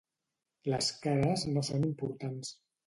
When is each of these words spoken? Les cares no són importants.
Les 0.73 0.89
cares 1.05 1.47
no 1.53 1.67
són 1.71 1.89
importants. 1.93 2.55